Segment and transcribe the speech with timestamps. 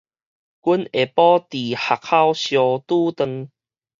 [0.03, 0.11] 阮下晡佇學校
[2.33, 2.45] 相
[2.87, 3.21] 拄搪